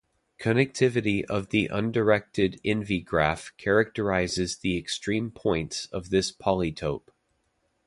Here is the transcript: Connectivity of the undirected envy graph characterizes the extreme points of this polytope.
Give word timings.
Connectivity 0.39 1.23
of 1.25 1.49
the 1.49 1.67
undirected 1.67 2.59
envy 2.65 3.01
graph 3.01 3.53
characterizes 3.57 4.57
the 4.57 4.75
extreme 4.75 5.29
points 5.29 5.85
of 5.93 6.09
this 6.09 6.31
polytope. 6.31 7.11